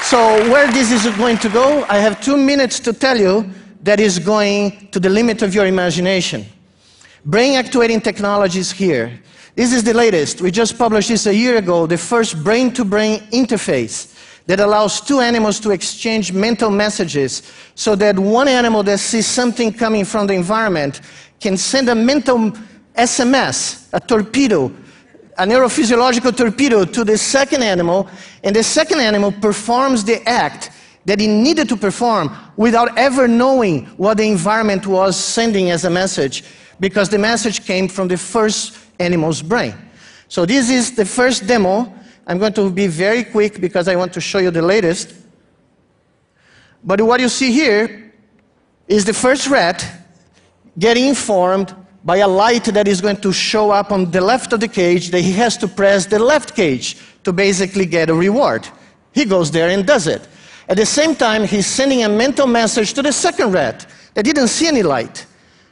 so 0.02 0.18
where 0.50 0.70
this 0.70 0.92
is 0.92 1.06
going 1.16 1.38
to 1.38 1.48
go, 1.48 1.84
I 1.88 1.98
have 1.98 2.20
two 2.20 2.36
minutes 2.36 2.78
to 2.80 2.92
tell 2.92 3.18
you 3.18 3.50
that 3.82 3.98
is 3.98 4.18
going 4.18 4.88
to 4.92 5.00
the 5.00 5.08
limit 5.08 5.42
of 5.42 5.54
your 5.54 5.66
imagination. 5.66 6.44
Brain 7.24 7.56
actuating 7.56 8.00
technologies 8.00 8.70
here. 8.70 9.20
This 9.60 9.74
is 9.74 9.84
the 9.84 9.92
latest. 9.92 10.40
We 10.40 10.50
just 10.50 10.78
published 10.78 11.10
this 11.10 11.26
a 11.26 11.34
year 11.34 11.58
ago, 11.58 11.86
the 11.86 11.98
first 11.98 12.42
brain 12.42 12.72
to 12.72 12.82
brain 12.82 13.20
interface 13.30 14.16
that 14.46 14.58
allows 14.58 15.02
two 15.02 15.20
animals 15.20 15.60
to 15.60 15.70
exchange 15.70 16.32
mental 16.32 16.70
messages 16.70 17.42
so 17.74 17.94
that 17.96 18.18
one 18.18 18.48
animal 18.48 18.82
that 18.84 19.00
sees 19.00 19.26
something 19.26 19.70
coming 19.70 20.06
from 20.06 20.28
the 20.28 20.32
environment 20.32 21.02
can 21.40 21.58
send 21.58 21.90
a 21.90 21.94
mental 21.94 22.52
SMS, 22.94 23.86
a 23.92 24.00
torpedo, 24.00 24.72
a 25.36 25.44
neurophysiological 25.44 26.34
torpedo 26.34 26.86
to 26.86 27.04
the 27.04 27.18
second 27.18 27.62
animal, 27.62 28.08
and 28.42 28.56
the 28.56 28.62
second 28.62 29.00
animal 29.00 29.30
performs 29.30 30.04
the 30.04 30.26
act 30.26 30.70
that 31.04 31.20
it 31.20 31.28
needed 31.28 31.68
to 31.68 31.76
perform 31.76 32.34
without 32.56 32.96
ever 32.96 33.28
knowing 33.28 33.84
what 33.98 34.16
the 34.16 34.24
environment 34.24 34.86
was 34.86 35.18
sending 35.18 35.70
as 35.70 35.84
a 35.84 35.90
message 35.90 36.44
because 36.80 37.10
the 37.10 37.18
message 37.18 37.66
came 37.66 37.88
from 37.88 38.08
the 38.08 38.16
first 38.16 38.89
animal's 39.00 39.42
brain. 39.42 39.75
So 40.28 40.47
this 40.47 40.71
is 40.71 40.95
the 40.95 41.04
first 41.04 41.47
demo. 41.47 41.92
I'm 42.26 42.38
going 42.38 42.52
to 42.52 42.71
be 42.71 42.87
very 42.87 43.25
quick 43.25 43.61
because 43.61 43.88
I 43.88 43.97
want 43.97 44.12
to 44.12 44.21
show 44.21 44.38
you 44.38 44.50
the 44.50 44.62
latest. 44.62 45.14
But 46.85 47.00
what 47.00 47.21
you 47.21 47.28
see 47.28 47.50
here 47.50 48.12
is 48.87 49.04
the 49.04 49.14
first 49.14 49.49
rat 49.49 49.85
getting 50.78 51.07
informed 51.07 51.75
by 52.04 52.19
a 52.19 52.28
light 52.28 52.64
that 52.64 52.88
is 52.88 53.00
going 53.00 53.16
to 53.19 53.33
show 53.33 53.71
up 53.71 53.92
on 53.92 54.11
the 54.11 54.21
left 54.21 54.52
of 54.52 54.61
the 54.61 54.69
cage 54.69 55.11
that 55.11 55.21
he 55.21 55.33
has 55.33 55.57
to 55.59 55.69
press 55.69 56.07
the 56.07 56.19
left 56.19 56.54
cage 56.54 56.97
to 57.25 57.33
basically 57.33 57.87
get 57.87 58.09
a 58.09 58.14
reward. 58.14 58.66
He 59.12 59.25
goes 59.25 59.50
there 59.50 59.69
and 59.69 59.87
does 59.87 60.07
it. 60.07 60.26
At 60.69 60.76
the 60.76 60.87
same 60.87 61.14
time, 61.16 61.45
he's 61.45 61.66
sending 61.66 62.04
a 62.04 62.09
mental 62.09 62.47
message 62.47 62.95
to 62.95 63.02
the 63.02 63.12
second 63.12 63.52
rat 63.52 63.87
that 64.14 64.25
didn't 64.25 64.49
see 64.49 64.69
any 64.69 64.83
light. 64.83 65.26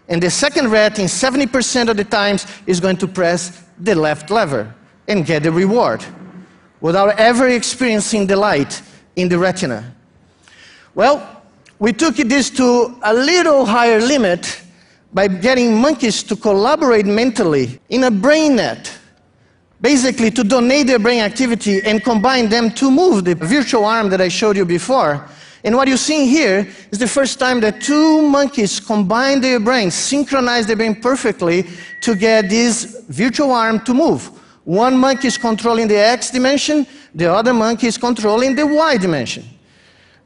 And 0.09 0.23
the 0.23 0.31
second 0.31 0.71
rat, 0.71 0.99
in 0.99 1.05
70% 1.05 1.89
of 1.89 1.97
the 1.97 2.05
times, 2.05 2.47
is 2.67 2.81
going 2.81 2.97
to 2.99 3.07
press 3.07 3.65
the 3.79 3.95
left 3.95 4.31
lever 4.31 4.75
and 5.07 5.25
get 5.25 5.43
the 5.43 5.53
reward 5.53 6.05
without 6.81 7.19
ever 7.19 7.49
experiencing 7.49 8.27
the 8.27 8.37
light 8.37 8.83
in 9.17 9.29
the 9.29 9.39
retina. 9.39 9.95
Well, 10.95 11.43
we 11.79 11.93
took 11.93 12.17
this 12.17 12.51
to 12.51 12.99
a 13.03 13.13
little 13.13 13.67
higher 13.67 14.01
limit 14.01 14.63
by 15.13 15.29
getting 15.29 15.79
monkeys 15.79 16.23
to 16.25 16.37
collaborate 16.37 17.07
mentally 17.07 17.81
in 17.89 18.05
a 18.05 18.11
brain 18.11 18.57
net, 18.57 18.93
basically 19.81 20.31
to 20.31 20.43
donate 20.45 20.87
their 20.87 20.99
brain 20.99 21.21
activity 21.21 21.81
and 21.85 22.03
combine 22.03 22.49
them 22.49 22.71
to 22.73 22.91
move 22.91 23.25
the 23.25 23.35
virtual 23.35 23.85
arm 23.85 24.09
that 24.11 24.21
I 24.21 24.29
showed 24.29 24.57
you 24.57 24.65
before 24.65 25.29
and 25.65 25.75
what 25.75 25.89
you're 25.89 25.97
seeing 25.97 26.29
here 26.29 26.69
is 26.93 26.99
the 26.99 27.09
first 27.09 27.39
time 27.39 27.61
that 27.61 27.81
two 27.81 28.23
monkeys 28.23 28.79
combine 28.79 29.41
their 29.41 29.59
brains, 29.59 29.95
synchronize 29.95 30.67
their 30.67 30.77
brain 30.77 31.01
perfectly 31.01 31.65
to 32.03 32.15
get 32.15 32.49
this 32.49 33.05
virtual 33.09 33.51
arm 33.51 33.81
to 33.85 33.93
move. 33.93 34.27
One 34.65 34.97
monkey 34.97 35.29
is 35.29 35.39
controlling 35.39 35.89
the 35.89 35.97
x 35.97 36.31
dimension, 36.31 36.87
the 37.15 37.33
other 37.33 37.53
monkey 37.53 37.89
is 37.89 37.99
controlling 37.99 38.55
the 38.55 38.67
y 38.67 38.97
dimension. 38.99 39.45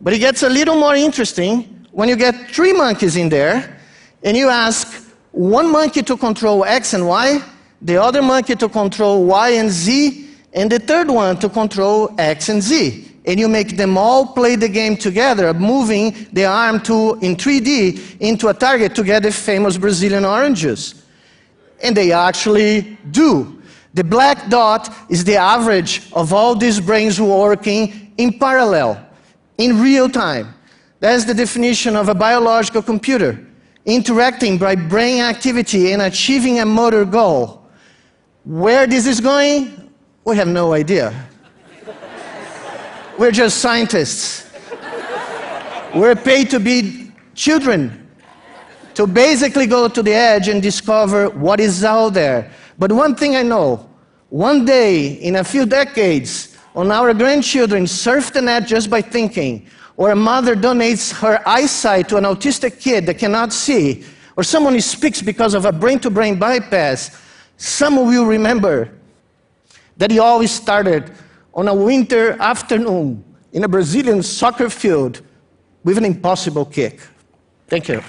But 0.00 0.12
it 0.12 0.18
gets 0.18 0.42
a 0.42 0.48
little 0.48 0.76
more 0.76 0.96
interesting 0.96 1.86
when 1.92 2.08
you 2.08 2.16
get 2.16 2.50
three 2.50 2.72
monkeys 2.72 3.16
in 3.16 3.28
there 3.28 3.80
and 4.22 4.36
you 4.36 4.48
ask 4.48 5.10
one 5.30 5.70
monkey 5.70 6.02
to 6.02 6.16
control 6.16 6.64
x 6.64 6.92
and 6.92 7.06
y, 7.06 7.42
the 7.80 7.96
other 7.96 8.20
monkey 8.20 8.54
to 8.56 8.68
control 8.68 9.24
y 9.24 9.50
and 9.50 9.70
z, 9.70 10.28
and 10.52 10.70
the 10.70 10.78
third 10.78 11.08
one 11.08 11.38
to 11.38 11.48
control 11.48 12.14
x 12.18 12.50
and 12.50 12.60
z 12.60 13.11
and 13.24 13.38
you 13.38 13.48
make 13.48 13.76
them 13.76 13.96
all 13.96 14.26
play 14.26 14.56
the 14.56 14.68
game 14.68 14.96
together, 14.96 15.54
moving 15.54 16.28
the 16.32 16.44
arm 16.44 16.80
to, 16.80 17.18
in 17.20 17.36
3D 17.36 18.20
into 18.20 18.48
a 18.48 18.54
target 18.54 18.94
to 18.96 19.04
get 19.04 19.22
the 19.22 19.30
famous 19.30 19.76
Brazilian 19.76 20.24
oranges. 20.24 21.04
And 21.82 21.96
they 21.96 22.12
actually 22.12 22.98
do. 23.10 23.62
The 23.94 24.02
black 24.02 24.48
dot 24.48 24.92
is 25.08 25.24
the 25.24 25.36
average 25.36 26.10
of 26.12 26.32
all 26.32 26.54
these 26.54 26.80
brains 26.80 27.20
working 27.20 28.12
in 28.16 28.38
parallel, 28.38 29.06
in 29.58 29.80
real 29.80 30.08
time. 30.08 30.54
That's 30.98 31.24
the 31.24 31.34
definition 31.34 31.96
of 31.96 32.08
a 32.08 32.14
biological 32.14 32.82
computer, 32.82 33.44
interacting 33.84 34.58
by 34.58 34.76
brain 34.76 35.20
activity 35.20 35.92
and 35.92 36.02
achieving 36.02 36.60
a 36.60 36.66
motor 36.66 37.04
goal. 37.04 37.68
Where 38.44 38.86
this 38.86 39.06
is 39.06 39.20
going, 39.20 39.90
we 40.24 40.36
have 40.36 40.48
no 40.48 40.72
idea. 40.72 41.28
We're 43.18 43.30
just 43.30 43.58
scientists. 43.58 44.50
We're 45.94 46.16
paid 46.16 46.50
to 46.50 46.60
be 46.60 47.12
children 47.34 48.08
to 48.94 49.06
basically 49.06 49.66
go 49.66 49.88
to 49.88 50.02
the 50.02 50.12
edge 50.12 50.48
and 50.48 50.62
discover 50.62 51.28
what 51.28 51.60
is 51.60 51.84
out 51.84 52.14
there. 52.14 52.50
But 52.78 52.92
one 52.92 53.14
thing 53.14 53.36
I 53.36 53.42
know 53.42 53.88
one 54.30 54.64
day, 54.64 55.12
in 55.12 55.36
a 55.36 55.44
few 55.44 55.66
decades, 55.66 56.56
on 56.74 56.90
our 56.90 57.12
grandchildren 57.12 57.86
surf 57.86 58.32
the 58.32 58.40
net 58.40 58.66
just 58.66 58.88
by 58.88 59.02
thinking, 59.02 59.66
or 59.98 60.10
a 60.10 60.16
mother 60.16 60.56
donates 60.56 61.12
her 61.20 61.46
eyesight 61.46 62.08
to 62.08 62.16
an 62.16 62.24
autistic 62.24 62.80
kid 62.80 63.04
that 63.04 63.18
cannot 63.18 63.52
see, 63.52 64.04
or 64.36 64.42
someone 64.42 64.72
who 64.72 64.80
speaks 64.80 65.20
because 65.20 65.52
of 65.52 65.66
a 65.66 65.72
brain 65.72 65.98
to 65.98 66.08
brain 66.08 66.38
bypass, 66.38 67.20
some 67.58 67.96
will 67.96 68.24
remember 68.24 68.90
that 69.98 70.10
he 70.10 70.18
always 70.18 70.50
started 70.50 71.12
on 71.54 71.68
a 71.68 71.74
winter 71.74 72.40
afternoon 72.40 73.24
in 73.52 73.64
a 73.64 73.68
Brazilian 73.68 74.22
soccer 74.22 74.70
field 74.70 75.20
with 75.84 75.98
an 75.98 76.04
impossible 76.04 76.64
kick. 76.64 77.00
Thank 77.68 77.88
you. 77.88 78.00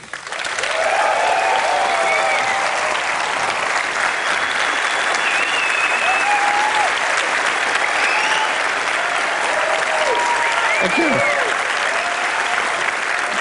Thank 10.82 10.98
you. 10.98 11.10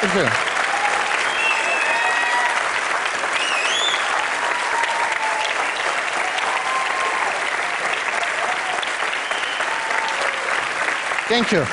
Thank 0.01 0.47
you. 0.47 0.52
Thank 11.33 11.51
you. 11.51 11.65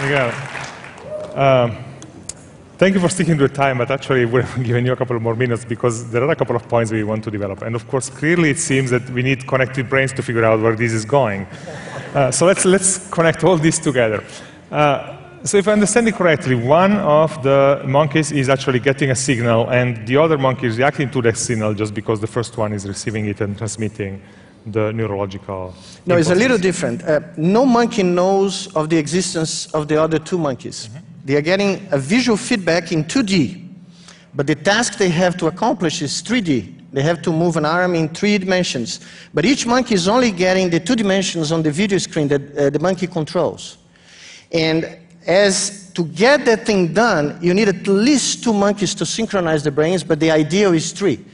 Miguel, 0.00 0.30
um, 1.34 1.84
thank 2.78 2.94
you 2.94 3.00
for 3.00 3.08
sticking 3.08 3.36
to 3.38 3.48
the 3.48 3.52
time, 3.52 3.78
but 3.78 3.90
actually 3.90 4.24
we're 4.24 4.46
giving 4.62 4.86
you 4.86 4.92
a 4.92 4.96
couple 4.96 5.18
more 5.18 5.34
minutes 5.34 5.64
because 5.64 6.08
there 6.12 6.22
are 6.22 6.30
a 6.30 6.36
couple 6.36 6.54
of 6.54 6.68
points 6.68 6.92
we 6.92 7.02
want 7.02 7.24
to 7.24 7.30
develop. 7.32 7.62
And 7.62 7.74
of 7.74 7.88
course, 7.88 8.08
clearly 8.08 8.50
it 8.50 8.60
seems 8.60 8.90
that 8.90 9.10
we 9.10 9.24
need 9.24 9.48
connected 9.48 9.88
brains 9.88 10.12
to 10.12 10.22
figure 10.22 10.44
out 10.44 10.60
where 10.60 10.76
this 10.76 10.92
is 10.92 11.04
going. 11.04 11.44
Uh, 12.14 12.30
so 12.30 12.46
let's, 12.46 12.64
let's 12.64 13.10
connect 13.10 13.42
all 13.42 13.56
this 13.56 13.80
together. 13.80 14.22
Uh, 14.70 15.16
so 15.42 15.56
if 15.56 15.66
I 15.66 15.72
understand 15.72 16.06
it 16.06 16.14
correctly, 16.14 16.54
one 16.54 16.92
of 16.98 17.42
the 17.42 17.82
monkeys 17.84 18.30
is 18.30 18.48
actually 18.48 18.78
getting 18.78 19.10
a 19.10 19.16
signal 19.16 19.68
and 19.70 20.06
the 20.06 20.18
other 20.18 20.38
monkey 20.38 20.68
is 20.68 20.78
reacting 20.78 21.10
to 21.10 21.22
that 21.22 21.36
signal 21.36 21.74
just 21.74 21.94
because 21.94 22.20
the 22.20 22.28
first 22.28 22.56
one 22.56 22.72
is 22.72 22.86
receiving 22.86 23.26
it 23.26 23.40
and 23.40 23.58
transmitting 23.58 24.22
the 24.66 24.92
neurological. 24.92 25.74
No, 26.06 26.16
it's 26.16 26.30
a 26.30 26.34
little 26.34 26.58
different. 26.58 27.02
Uh, 27.04 27.20
no 27.36 27.64
monkey 27.64 28.02
knows 28.02 28.66
of 28.74 28.90
the 28.90 28.98
existence 28.98 29.66
of 29.74 29.88
the 29.88 30.00
other 30.00 30.18
two 30.18 30.38
monkeys. 30.38 30.90
They 31.24 31.36
are 31.36 31.42
getting 31.42 31.86
a 31.90 31.98
visual 31.98 32.36
feedback 32.36 32.92
in 32.92 33.04
2D, 33.04 33.68
but 34.34 34.46
the 34.46 34.54
task 34.54 34.98
they 34.98 35.08
have 35.10 35.36
to 35.38 35.46
accomplish 35.46 36.02
is 36.02 36.22
3D. 36.22 36.74
They 36.92 37.02
have 37.02 37.20
to 37.22 37.32
move 37.32 37.56
an 37.56 37.64
arm 37.64 37.94
in 37.94 38.08
three 38.08 38.38
dimensions. 38.38 39.00
But 39.34 39.44
each 39.44 39.66
monkey 39.66 39.94
is 39.94 40.08
only 40.08 40.30
getting 40.30 40.70
the 40.70 40.80
two 40.80 40.96
dimensions 40.96 41.52
on 41.52 41.62
the 41.62 41.70
video 41.70 41.98
screen 41.98 42.28
that 42.28 42.56
uh, 42.56 42.70
the 42.70 42.78
monkey 42.78 43.06
controls. 43.06 43.78
And 44.52 44.96
as 45.26 45.90
to 45.94 46.04
get 46.04 46.44
that 46.44 46.64
thing 46.64 46.94
done, 46.94 47.38
you 47.42 47.52
need 47.54 47.68
at 47.68 47.86
least 47.86 48.44
two 48.44 48.52
monkeys 48.52 48.94
to 48.94 49.04
synchronize 49.04 49.64
the 49.64 49.70
brains, 49.70 50.04
but 50.04 50.20
the 50.20 50.30
ideal 50.30 50.72
is 50.72 50.92
three. 50.92 51.24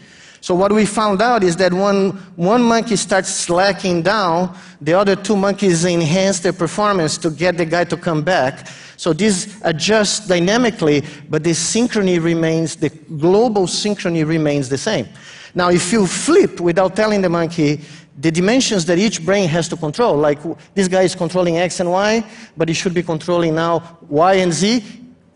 So 0.42 0.56
what 0.56 0.72
we 0.72 0.86
found 0.86 1.22
out 1.22 1.44
is 1.44 1.56
that 1.58 1.72
when 1.72 2.10
one 2.34 2.64
monkey 2.64 2.96
starts 2.96 3.28
slacking 3.28 4.02
down, 4.02 4.58
the 4.80 4.92
other 4.92 5.14
two 5.14 5.36
monkeys 5.36 5.84
enhance 5.84 6.40
their 6.40 6.52
performance 6.52 7.16
to 7.18 7.30
get 7.30 7.56
the 7.56 7.64
guy 7.64 7.84
to 7.84 7.96
come 7.96 8.22
back. 8.22 8.66
So 8.96 9.12
this 9.12 9.56
adjusts 9.62 10.26
dynamically, 10.26 11.04
but 11.30 11.44
the 11.44 11.52
synchrony 11.52 12.20
remains, 12.20 12.74
the 12.74 12.88
global 12.88 13.68
synchrony 13.68 14.26
remains 14.26 14.68
the 14.68 14.78
same. 14.78 15.08
Now, 15.54 15.70
if 15.70 15.92
you 15.92 16.08
flip 16.08 16.58
without 16.58 16.96
telling 16.96 17.22
the 17.22 17.28
monkey 17.28 17.80
the 18.18 18.32
dimensions 18.32 18.84
that 18.86 18.98
each 18.98 19.24
brain 19.24 19.48
has 19.48 19.68
to 19.68 19.76
control, 19.76 20.16
like 20.16 20.40
this 20.74 20.88
guy 20.88 21.02
is 21.02 21.14
controlling 21.14 21.58
X 21.58 21.78
and 21.78 21.88
Y, 21.88 22.24
but 22.56 22.66
he 22.66 22.74
should 22.74 22.94
be 22.94 23.04
controlling 23.04 23.54
now 23.54 23.96
Y 24.08 24.34
and 24.34 24.52
Z, 24.52 24.82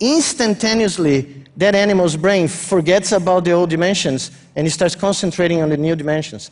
instantaneously 0.00 1.45
that 1.56 1.74
animal's 1.74 2.16
brain 2.16 2.48
forgets 2.48 3.12
about 3.12 3.44
the 3.44 3.52
old 3.52 3.70
dimensions 3.70 4.30
and 4.56 4.66
he 4.66 4.70
starts 4.70 4.94
concentrating 4.94 5.62
on 5.62 5.68
the 5.68 5.76
new 5.76 5.96
dimensions. 5.96 6.50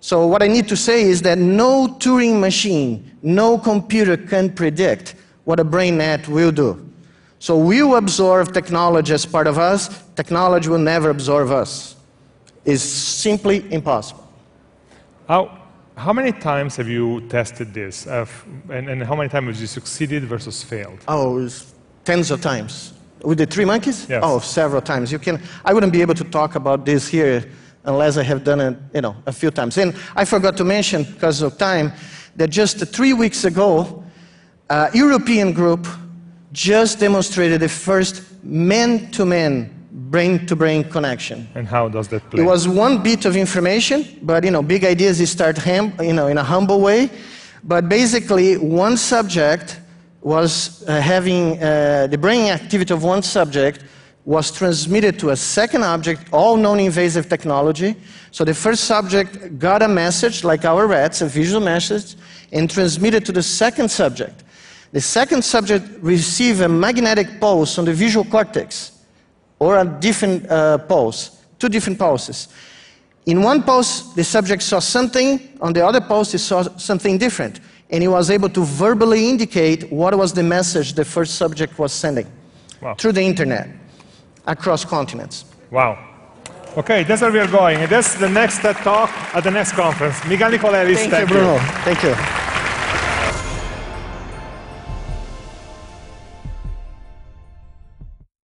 So, 0.00 0.26
what 0.26 0.42
I 0.42 0.46
need 0.46 0.68
to 0.68 0.76
say 0.76 1.02
is 1.02 1.22
that 1.22 1.38
no 1.38 1.88
Turing 1.98 2.38
machine, 2.38 3.18
no 3.22 3.58
computer 3.58 4.16
can 4.16 4.52
predict 4.52 5.14
what 5.44 5.58
a 5.58 5.64
brain 5.64 5.98
net 5.98 6.28
will 6.28 6.52
do. 6.52 6.82
So, 7.38 7.58
we 7.58 7.82
will 7.82 7.96
absorb 7.96 8.52
technology 8.52 9.12
as 9.14 9.26
part 9.26 9.46
of 9.46 9.58
us, 9.58 10.02
technology 10.14 10.68
will 10.68 10.78
never 10.78 11.10
absorb 11.10 11.50
us. 11.50 11.96
It's 12.64 12.82
simply 12.82 13.64
impossible. 13.72 14.30
How, 15.28 15.58
how 15.96 16.12
many 16.12 16.32
times 16.32 16.76
have 16.76 16.88
you 16.88 17.22
tested 17.28 17.72
this? 17.72 18.06
Uh, 18.06 18.26
and, 18.70 18.88
and 18.88 19.02
how 19.02 19.16
many 19.16 19.28
times 19.28 19.46
have 19.46 19.60
you 19.60 19.66
succeeded 19.66 20.24
versus 20.24 20.62
failed? 20.62 21.00
Oh, 21.08 21.48
tens 22.04 22.30
of 22.30 22.40
times. 22.40 22.92
With 23.22 23.38
the 23.38 23.46
three 23.46 23.64
monkeys? 23.64 24.06
Yes. 24.08 24.20
Oh, 24.24 24.38
several 24.38 24.82
times. 24.82 25.10
You 25.10 25.18
can, 25.18 25.40
I 25.64 25.72
wouldn't 25.72 25.92
be 25.92 26.02
able 26.02 26.14
to 26.14 26.24
talk 26.24 26.54
about 26.54 26.84
this 26.84 27.08
here 27.08 27.48
unless 27.84 28.16
I 28.16 28.22
have 28.22 28.44
done 28.44 28.60
it, 28.60 28.76
you 28.94 29.00
know, 29.00 29.16
a 29.26 29.32
few 29.32 29.50
times. 29.50 29.78
And 29.78 29.94
I 30.14 30.24
forgot 30.24 30.56
to 30.58 30.64
mention, 30.64 31.04
because 31.04 31.40
of 31.40 31.56
time, 31.56 31.92
that 32.36 32.50
just 32.50 32.78
three 32.88 33.12
weeks 33.12 33.44
ago, 33.44 34.04
a 34.68 34.90
European 34.92 35.52
group 35.52 35.86
just 36.52 37.00
demonstrated 37.00 37.60
the 37.60 37.68
first 37.68 38.22
man-to-man, 38.42 39.72
brain-to-brain 40.10 40.84
connection. 40.90 41.48
And 41.54 41.66
how 41.66 41.88
does 41.88 42.08
that 42.08 42.28
play? 42.30 42.42
It 42.42 42.46
was 42.46 42.68
one 42.68 43.02
bit 43.02 43.24
of 43.24 43.36
information, 43.36 44.04
but 44.22 44.44
you 44.44 44.50
know, 44.50 44.62
big 44.62 44.84
ideas 44.84 45.30
start 45.30 45.56
ham, 45.58 45.92
you 46.00 46.12
know, 46.12 46.26
in 46.26 46.38
a 46.38 46.44
humble 46.44 46.80
way. 46.80 47.10
But 47.64 47.88
basically, 47.88 48.56
one 48.56 48.96
subject 48.96 49.80
was 50.26 50.82
uh, 50.88 51.00
having 51.00 51.62
uh, 51.62 52.08
the 52.10 52.18
brain 52.18 52.50
activity 52.50 52.92
of 52.92 53.04
one 53.04 53.22
subject 53.22 53.84
was 54.24 54.50
transmitted 54.50 55.20
to 55.20 55.30
a 55.30 55.36
second 55.36 55.84
object, 55.84 56.20
all 56.32 56.56
non-invasive 56.56 57.28
technology. 57.28 57.94
So 58.32 58.44
the 58.44 58.52
first 58.52 58.86
subject 58.86 59.60
got 59.60 59.82
a 59.82 59.88
message, 59.88 60.42
like 60.42 60.64
our 60.64 60.88
rats, 60.88 61.20
a 61.20 61.26
visual 61.26 61.60
message, 61.60 62.16
and 62.50 62.68
transmitted 62.68 63.24
to 63.26 63.30
the 63.30 63.42
second 63.42 63.88
subject. 63.88 64.42
The 64.90 65.00
second 65.00 65.44
subject 65.44 65.84
received 66.00 66.60
a 66.60 66.68
magnetic 66.68 67.38
pulse 67.38 67.78
on 67.78 67.84
the 67.84 67.94
visual 67.94 68.24
cortex, 68.24 68.98
or 69.60 69.78
a 69.78 69.84
different 69.84 70.50
uh, 70.50 70.78
pulse, 70.78 71.40
two 71.60 71.68
different 71.68 72.00
pulses. 72.00 72.48
In 73.26 73.42
one 73.42 73.62
pulse, 73.62 74.12
the 74.14 74.24
subject 74.24 74.62
saw 74.64 74.80
something, 74.80 75.56
on 75.60 75.72
the 75.72 75.86
other 75.86 76.00
pulse, 76.00 76.32
he 76.32 76.38
saw 76.38 76.64
something 76.78 77.16
different. 77.16 77.60
And 77.90 78.02
he 78.02 78.08
was 78.08 78.30
able 78.30 78.48
to 78.50 78.64
verbally 78.64 79.28
indicate 79.30 79.90
what 79.92 80.16
was 80.16 80.32
the 80.32 80.42
message 80.42 80.94
the 80.94 81.04
first 81.04 81.36
subject 81.36 81.78
was 81.78 81.92
sending 81.92 82.26
Wow. 82.82 82.94
through 82.94 83.12
the 83.12 83.22
internet 83.22 83.68
across 84.46 84.84
continents. 84.84 85.44
Wow. 85.70 85.98
Okay, 86.76 87.04
that's 87.04 87.22
where 87.22 87.32
we 87.32 87.38
are 87.38 87.46
going. 87.46 87.78
And 87.78 87.88
that's 87.90 88.14
the 88.16 88.28
next 88.28 88.58
TED 88.60 88.76
talk 88.76 89.10
at 89.34 89.44
the 89.44 89.50
next 89.50 89.72
conference. 89.72 90.22
Miguel 90.26 90.50
Nicolelis, 90.50 91.08
Thank 91.08 91.28
you, 91.30 91.34
Bruno. 91.34 91.58
Thank 91.84 92.02
you. 92.02 92.55